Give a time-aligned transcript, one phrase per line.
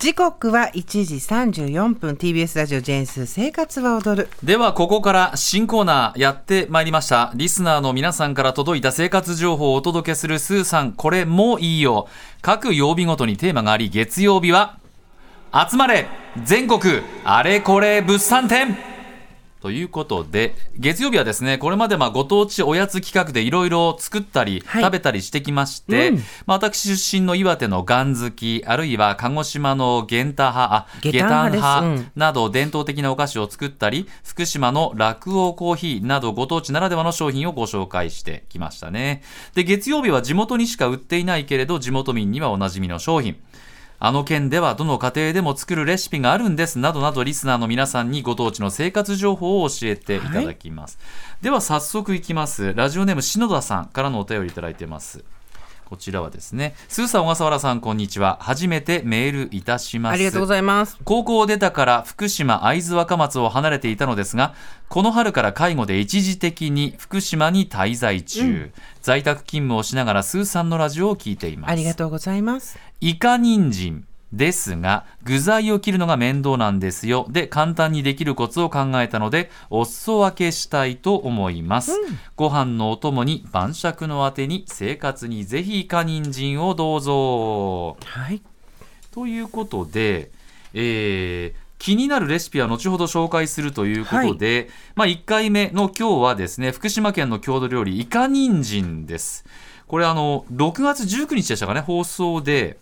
[0.00, 2.14] 時刻は1時34分。
[2.14, 4.30] TBS ラジオジェンス生活は踊る。
[4.42, 7.32] ではここから新コーナーやってまいりました。
[7.34, 12.08] リスナーの皆さんから届いた生活情報をお届けするスーさんこれもいいよ。
[12.40, 14.78] 各曜日ごとにテーマがあり月曜日は
[15.52, 16.08] 集まれ
[16.44, 16.80] 全国
[17.22, 18.89] あれこれ物産展。
[19.60, 24.82] ということで月曜日はですねこれまでまあご当地おやつ企画でいろいろ作ったり、はい。
[24.82, 26.16] 食べたりしてきまして、うん。
[26.46, 39.22] まあ、私出身の岩手のガン好きあるいは鹿児島のゲンタ派あゲタン派など伝統的なお菓子を作ったり福島の落王コーヒーなどご当地ならではの商品をご紹介してきましたね。
[39.54, 43.36] で月曜日は地元にしか売っていないけれど地元民にはおなじみの商品
[44.02, 50.98] あの県ではどの家庭でも作るレシピがあるんですなどなどリスナーの皆さんにご当地の生活情報を教えていただきます、
[51.42, 52.72] では早速いきます。
[52.72, 55.22] ラジオネーム篠田さんからのお便りいただいてます
[55.90, 58.38] こちらはですねスーさん小笠原さんこんにちは。
[58.40, 60.14] 初めてメールいたします。
[60.14, 60.96] ありがとうございます。
[61.02, 64.54] 高校を出たから福島会津若松を離れていたのですが
[64.88, 68.70] この春から介護で一時的に福島に滞在中、
[69.02, 71.72] 在宅勤務をしながらスーさんのラジオを聞いています。
[71.72, 72.78] ありがとうございます。
[73.00, 77.26] イカ人参ですが具材を切るのが面倒なんですよ。
[77.30, 81.92] で簡単にできるコツを考えたのでお裾分けしたいと思います、
[82.36, 87.96] ご飯のお供に晩酌のあてに生活にぜひイカ人参をどうぞ。
[88.04, 88.40] はい。
[89.10, 90.30] ということで、
[90.74, 99.46] えー気になるレシピは後ほど紹介するということで、まあ、1回目の今日はですね福島県の郷土料理イカ人参です。
[99.86, 102.76] これあの6月19日でしたかね放送で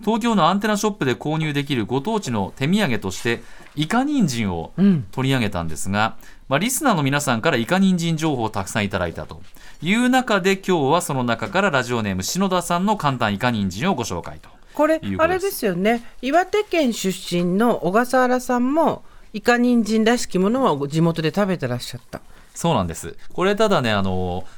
[0.00, 3.42] 東京のアンテナショップで購入できるご当地の手土産として
[3.74, 5.06] イカ人参をうん。
[5.10, 6.16] 取り上げたんですが、
[6.48, 9.40] まあ、リスナーの皆さんからイカ人参情報をたくさんいただいたと。
[9.82, 14.48] いう中で今日はその中からラジオネーム篠田さんの簡単イカ人参をご紹介と。
[14.74, 16.04] これあれですよね。
[16.22, 22.20] 岩手県出身の小笠原さんもイカ人参らしきものは地元で食べてらっしゃった。
[22.54, 23.16] そうなんです。
[23.32, 24.44] これただね、あの、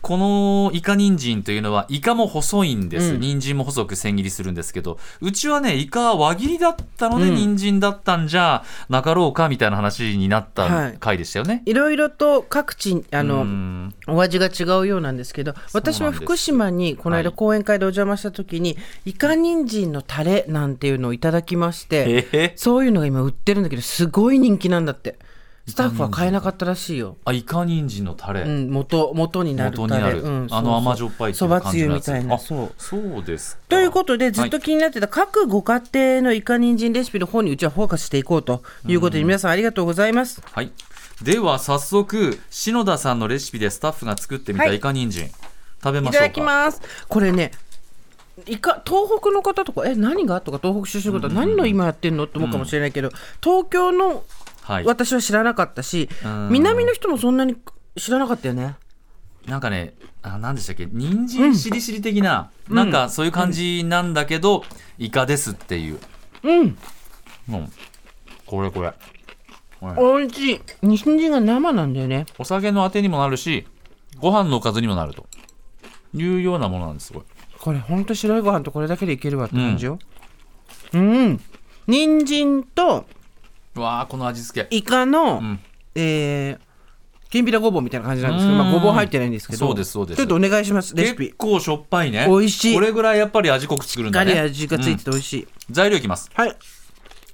[0.00, 3.20] このイカ人参というのはイカも細いんです、うん。
[3.20, 7.34] 人参も細く千切りするんですけどうちはねイカは輪切りだったので、うん。
[7.34, 10.92] 人参だったんじゃなかろうかみたいな話になっはい。
[10.94, 11.62] た回でしたよね。
[11.66, 13.94] いろいろと各地あの、うん。
[14.08, 17.36] お味が違うようなんですけど私も福島にこの間はい。
[17.36, 25.18] 講演会でお邪魔した時に、イカ人参のタレなんていうのをいただきましてえーそういうのが今売ってるんだけどすごい人気なんだって
[25.70, 29.88] スタッフは買えなかったらしいよ、あイカ人参のタレ、うん、元元になるタレ。
[29.88, 31.70] 元になる、うん、あの甘じょっぱいそうばつ。
[31.70, 32.34] つゆみたいな。
[32.34, 33.62] あそうそうですか。
[33.68, 40.42] ということでずっと気になってた各ご家庭のイカ人参レシピの方にうちはフォーカスしていこうということで皆さんありがとうございます。
[40.52, 40.72] はい。
[41.22, 45.28] では早速篠田さんのレシピでスタッフが作ってみたはいイカ人参、
[45.82, 46.18] 食べいましょうか。
[46.18, 46.80] ただきます。
[47.08, 47.52] これね
[48.46, 50.40] イカ東北の方とかえ何が？
[50.40, 52.24] とか東北出身の方は何の今やってんの？
[52.24, 53.10] って思うかもしれないけど、
[53.42, 54.18] 東京のはい
[54.84, 56.48] 私は知らなかったし、うん。
[56.50, 57.56] 南の人もそんなに
[57.96, 58.76] 知らなかったよね。
[59.46, 64.64] なんかね、あ、なんでしたっけ、人参しりしり的な、なんかそういう感じなんだけど、
[64.98, 65.98] イカですっていう。
[66.44, 66.78] うん。
[67.48, 67.72] うん。
[68.46, 68.92] これこれ。
[69.80, 70.60] 美味しい。
[70.82, 72.26] 人参が生なんだよね。
[72.38, 73.66] お酒のあてにもなるし、
[74.18, 75.26] ご飯のおかずにもなると。
[76.12, 77.24] いうようなものなんです、これ。
[77.58, 79.98] これほんと白いご飯とこれだけでいけるわって感じよ。
[80.92, 81.40] うん、
[81.86, 83.19] 人参とう
[83.74, 84.76] わあこの味付け。
[84.76, 85.60] イカの、うん。
[85.94, 86.70] えー
[87.30, 92.26] きんぴらごぼうみたいな感じなんですけど、まあ、うんごぼう入ってないんですけどそうですそうですちょっとお願いしますレシピ結構しょっぱいね。
[92.28, 94.34] 美味しいこれぐらいやっぱり味濃く作るんだね。
[94.34, 96.28] ガリ味がついてて美味しい、うん材料いきます。
[96.34, 96.56] はい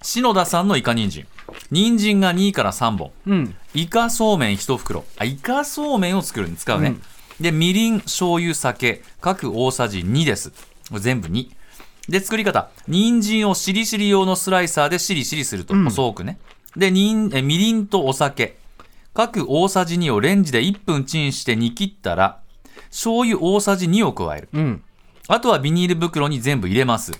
[0.02, 1.26] 篠田さんのイカ人参。
[1.70, 3.12] 人参が2から3本。
[3.26, 7.02] うんイカそうめん1袋あイカそうめんを作るに使うね、うん
[7.40, 10.52] でみりん醤油酒各大さじ2です
[10.92, 11.48] 全部2
[12.08, 12.70] で作り方。
[12.86, 15.74] 人参をしりしり用のスライサーでしりしりすると。
[15.74, 15.84] うん。
[15.84, 16.38] 細くね、
[16.76, 18.58] でにんえみりんとお酒。
[19.14, 22.38] 各大さじ2をレンジで1分チンして煮切ったら
[22.90, 24.48] 醤油大さじ2を加える。
[24.52, 24.82] うん。
[25.28, 27.12] あとはビニール袋に全部入れます。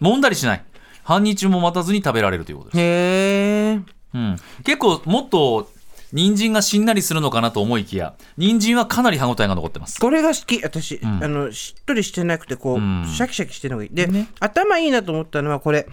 [0.00, 0.64] 揉んだりしない。
[1.02, 2.80] 半日も待たずに食べられるということです。
[2.80, 3.80] へえ
[4.14, 5.68] うん、結構もっと
[6.14, 10.00] 人参がしんなりするのかなと思いきや人参はかなり歯ごたえが残ってます。
[10.00, 10.62] これが好き。
[10.62, 11.24] 私、ん。
[11.24, 13.04] あのしっとりしてなくてこう、うん。
[13.04, 13.90] シャキシャキしてるのがいい。
[13.92, 14.28] で、ね。
[14.38, 15.88] 頭いいなと思ったのはこれ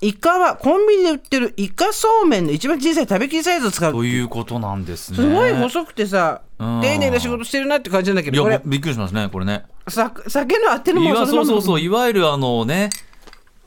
[0.00, 3.92] イカはコンビニで売ってるイカそうめんの一番小さい食べきりサイズを使う。
[3.92, 5.18] ということなんですね。
[5.18, 6.80] すごい細くてさ、うん。
[6.80, 9.64] 丁寧な仕事してるなって感じなんだけいどこれやびびっくりしますねこれね。
[9.88, 11.80] さ酒のあてのものそうそうそう。
[11.80, 12.90] イいわゆるあのね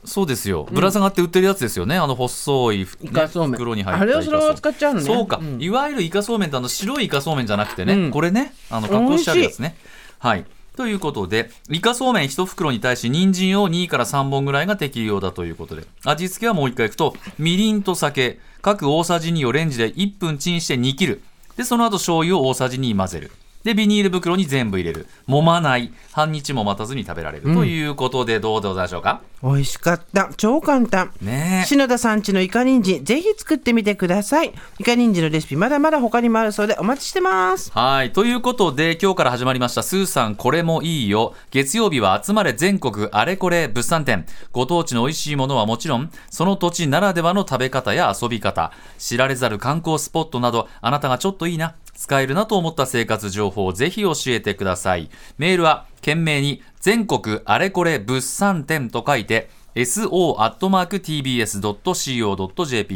[0.06, 0.68] そうですよ。
[0.70, 5.06] ぶら下がって売ってるやつですよね、あの細い、袋に入ったあれをそのまま使っちゃうのね。
[5.06, 5.60] そうか、ん。
[5.60, 8.10] いわゆるイカそうめんってあの白いイカそうめんじゃなくてね、うん。
[8.10, 8.54] これね。
[8.70, 9.76] あの加工してあるやつね。
[10.18, 10.44] はい。
[10.76, 21.22] ということで、イカそうめん1袋に対し、人参を2から3本ぐらいが適量だということで、味付けはもう一回いくと、みりんと酒、各大さじ2をレンジで1分チンして煮切る。
[21.56, 23.30] で、その後醤油を大さじ2混ぜる。
[23.64, 25.06] で、ビニール袋に全部入れる。
[25.26, 25.92] 揉まない。
[26.12, 27.54] 半日も待たずに食べられる。
[27.54, 29.22] ということで、どうでございましょうか？
[29.42, 30.30] 美味しかった。
[30.36, 31.10] 超簡単。
[31.20, 31.66] ねえ。
[31.66, 34.52] 篠田さんちのイカ人参、ぜひ作ってみてください。
[34.78, 37.72] イカ人参のレシピ、まだまだ他にもあるそうでお待ちしてます。
[37.72, 38.12] はい。
[38.12, 41.34] ということで、今日から始まりました、スーさんこれもいいよ。
[41.50, 44.26] 月曜日は集まれ全国あれこれ物産展。
[44.52, 55.10] ご当地の美味しいものはもちろん、その土地ならではの食べ方や遊び方、知られざる観光スポットなど、あなたがちょっといいな、使えるなと思った生活情報をぜひ教えてください。
[55.38, 60.60] メールは、懸命に、全国あれこれ物産展と書いて、so.tbs.co.jp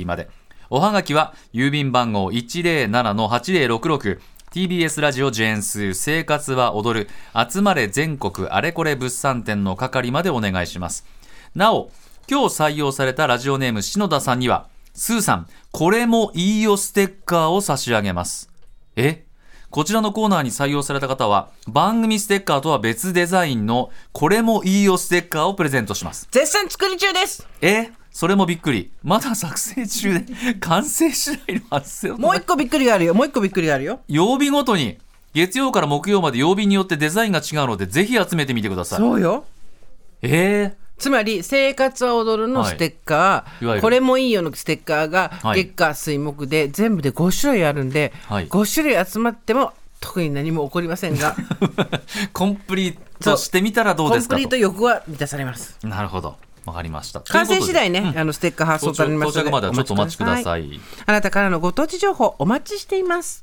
[0.04, 0.28] まで。
[0.70, 4.20] おはがきは、郵便番号107-8066、
[4.52, 7.08] TBS ラジオジェーンスー生活は踊る
[7.50, 11.06] 集まれ全国あれこれ物産展の係までお願いします。
[11.54, 11.90] なお、
[12.30, 18.47] 今日採用されたラジオネーム篠田さんには、スーさん、これもいいよステッカーを差し上げます。
[18.98, 19.24] え？
[19.70, 26.26] こちらのコーナーに採用された方は、番組ステッカーとは別デザインのこれもいいよステッカーをプレゼントします。
[26.30, 27.46] 絶賛作り中です。
[27.60, 27.92] え？
[28.10, 28.90] それもびっくり。
[29.04, 30.24] まだ作成中で、
[30.58, 33.14] 完成次第の発生をもう一個びっくりがあるよ。
[33.14, 34.00] もう一個びっくりがあるよ。
[34.08, 34.98] 曜日ごとに
[35.34, 39.44] 月曜から木曜まで曜日によってデザインが違うのでぜひ集めてみてくださいそうよ。
[40.22, 40.77] え？
[40.98, 45.64] つまり、生活は踊るのステッカー、いいこれもいいよのステッカーがはい。
[45.64, 48.48] 月火水木で全部で5種類あるんで、はい。
[48.48, 54.36] 5種類集まっても特に何も起こりませんが、ー、 コンプリートしてみたらどうコンですかと。
[54.36, 55.78] プリート欲は満たされます。
[55.82, 56.36] なるほど。
[56.64, 57.20] わかりました。
[57.20, 59.48] 完成次第ね、うあのステッカー発送となりますので。
[59.48, 60.80] 到着まではちょっとお待ちください。
[61.06, 63.42] あなたからのご当地情報お待ちしています。